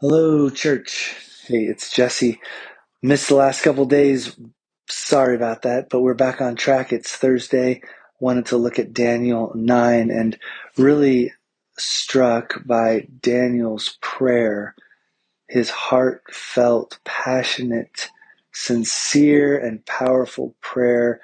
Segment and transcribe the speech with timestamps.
[0.00, 1.16] Hello, church.
[1.48, 2.40] Hey, it's Jesse.
[3.02, 4.38] Missed the last couple days.
[4.88, 6.92] Sorry about that, but we're back on track.
[6.92, 7.82] It's Thursday.
[8.20, 10.38] Wanted to look at Daniel 9 and
[10.78, 11.32] really
[11.78, 14.76] struck by Daniel's prayer,
[15.48, 18.10] his heartfelt, passionate,
[18.52, 21.20] sincere, and powerful prayer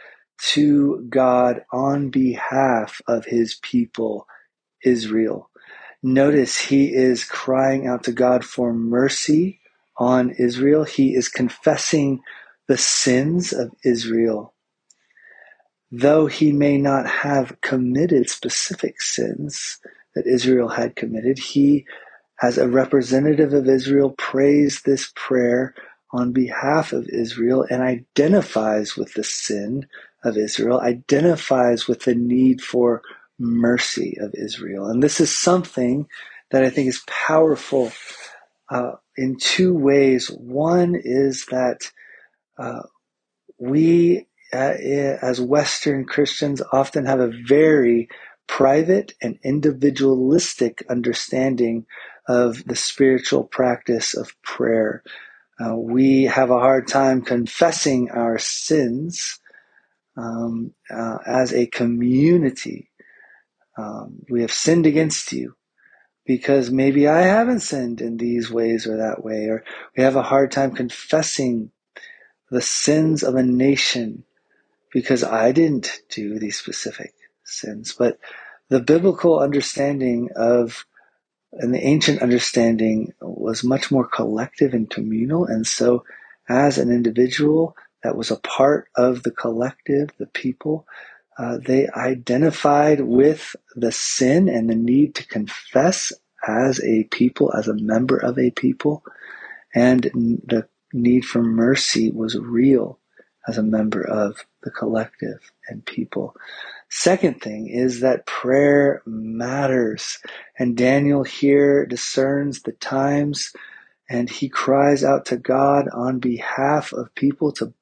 [0.52, 4.28] to God on behalf of his people,
[4.84, 5.49] Israel.
[6.02, 9.60] Notice he is crying out to God for mercy
[9.98, 10.84] on Israel.
[10.84, 12.22] He is confessing
[12.68, 14.54] the sins of Israel.
[15.92, 19.78] Though he may not have committed specific sins
[20.14, 21.86] that Israel had committed, he,
[22.42, 25.74] as a representative of Israel, prays this prayer
[26.12, 29.86] on behalf of Israel and identifies with the sin
[30.24, 33.02] of Israel, identifies with the need for
[33.40, 34.86] mercy of Israel.
[34.86, 36.08] And this is something
[36.52, 37.92] that I think is powerful
[38.70, 40.28] uh, in two ways.
[40.28, 41.90] One is that
[42.58, 42.82] uh,
[43.58, 44.56] we, uh,
[45.22, 48.08] as Western Christians, often have a very
[48.48, 51.86] private and individualistic understanding
[52.28, 55.02] of the spiritual practice of prayer.
[55.64, 59.40] Uh, we have a hard time confessing our sins
[60.16, 62.89] um, uh, as a community
[63.76, 65.54] um, we have sinned against you
[66.26, 69.64] because maybe I haven't sinned in these ways or that way, or
[69.96, 71.70] we have a hard time confessing
[72.50, 74.24] the sins of a nation
[74.92, 77.94] because I didn't do these specific sins.
[77.98, 78.18] But
[78.68, 80.84] the biblical understanding of
[81.52, 85.46] and the ancient understanding was much more collective and communal.
[85.46, 86.04] And so,
[86.48, 90.86] as an individual that was a part of the collective, the people,
[91.40, 96.12] uh, they identified with the sin and the need to confess
[96.46, 99.02] as a people, as a member of a people,
[99.74, 102.98] and the need for mercy was real
[103.48, 106.36] as a member of the collective and people.
[106.90, 110.18] Second thing is that prayer matters.
[110.58, 113.52] And Daniel here discerns the times
[114.10, 117.72] and he cries out to God on behalf of people to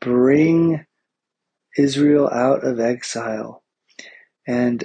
[0.00, 0.85] bring
[1.76, 3.62] Israel out of exile.
[4.46, 4.84] And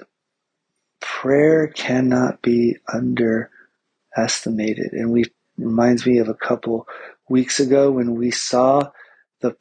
[0.99, 4.93] prayer cannot be underestimated.
[4.93, 5.25] And we
[5.57, 6.87] reminds me of a couple
[7.29, 8.89] weeks ago when we saw
[9.41, 9.55] the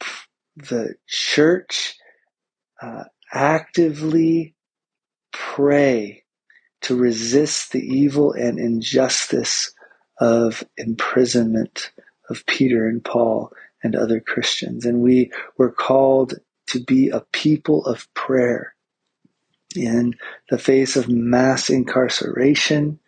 [0.57, 1.97] the church
[2.83, 4.55] uh, actively
[5.33, 6.25] pray
[6.83, 9.73] to resist the evil and injustice
[10.19, 11.93] of imprisonment
[12.29, 13.53] of Peter and Paul
[13.83, 14.87] and other Christians.
[14.87, 16.35] And we were called
[16.70, 18.75] to be a people of prayer
[19.76, 20.14] in
[20.50, 22.98] the face of mass incarceration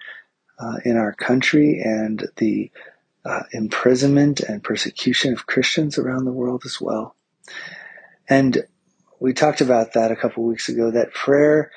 [0.58, 2.70] uh, in our country and the
[3.24, 7.16] uh, imprisonment and persecution of Christians around the world as well.
[8.28, 8.64] And
[9.20, 11.70] we talked about that a couple weeks ago that prayer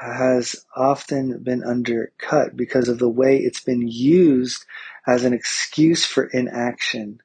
[0.00, 4.64] has often been undercut because of the way it's been used
[5.06, 7.20] as an excuse for inaction.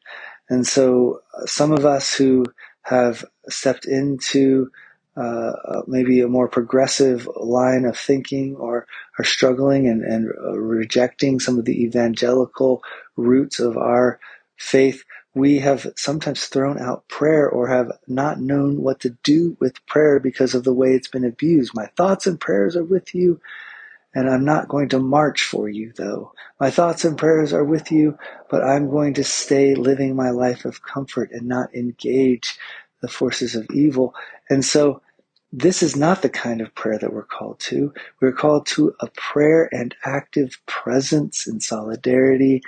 [0.49, 2.45] And so uh, some of us who
[2.88, 4.72] have stepped into
[5.18, 8.88] uh, maybe a more progressive line of thinking or
[9.20, 12.81] are struggling and, and uh, rejecting some of the evangelical
[13.18, 14.20] roots of our
[14.58, 15.03] faith,
[15.36, 20.20] we have sometimes thrown out prayer or have not known what to do with prayer
[20.20, 21.74] because of the way it's been abused.
[21.76, 23.42] My thoughts and prayers are with you,
[24.13, 26.34] and I'm not going to march for you, though.
[26.59, 28.18] My thoughts and prayers are with you,
[28.50, 32.57] but I'm going to stay living my life of comfort and not engage
[33.01, 34.16] the forces of evil.
[34.50, 35.01] And so
[35.51, 37.94] this is not the kind of prayer that we're called to.
[38.19, 42.63] We're called to a prayer and active presence in solidarity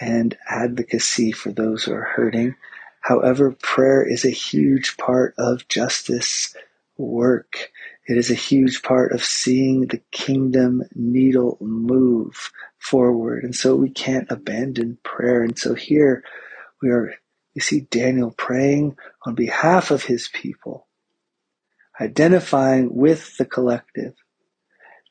[0.00, 2.54] and advocacy for those who are hurting.
[3.00, 6.54] However, prayer is a huge part of justice
[6.96, 7.71] work.
[8.06, 13.44] It is a huge part of seeing the kingdom needle move forward.
[13.44, 15.42] And so we can't abandon prayer.
[15.42, 16.24] And so here
[16.82, 17.14] we are,
[17.54, 20.86] you see Daniel praying on behalf of his people
[22.00, 24.14] identifying with the collective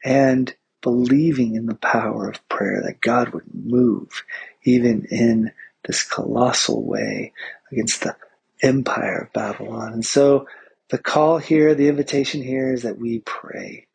[0.03, 4.23] and believing in the power of prayer that God would move
[4.63, 5.51] even in
[5.85, 7.33] this colossal way
[7.71, 8.15] against the
[8.61, 9.94] empire of Babylon.
[9.94, 10.47] And so
[10.91, 13.88] the call here, the invitation here is that we pray.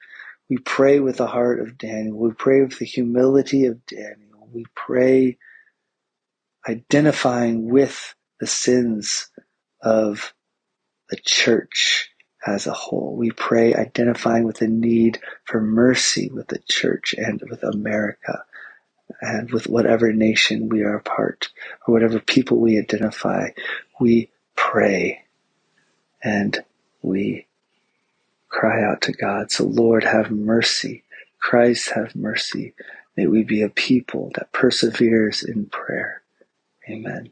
[0.48, 2.16] We pray with the heart of Daniel.
[2.16, 4.48] We pray with the humility of Daniel.
[4.50, 5.36] We pray
[6.66, 9.28] identifying with the sins
[9.82, 10.32] of
[11.10, 12.08] the church
[12.46, 13.14] as a whole.
[13.14, 18.44] We pray identifying with the need for mercy with the church and with America
[19.20, 21.50] and with whatever nation we are a part
[21.86, 23.50] or whatever people we identify,
[24.00, 25.24] we pray
[26.22, 26.58] and
[27.06, 27.46] we
[28.48, 29.50] cry out to God.
[29.50, 31.04] So, Lord, have mercy.
[31.40, 32.74] Christ, have mercy.
[33.16, 36.22] May we be a people that perseveres in prayer.
[36.88, 37.30] Amen.